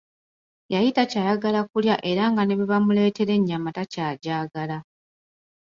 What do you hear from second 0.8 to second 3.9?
takyayagala kulya era nga ne bwe bamuleetera ennyama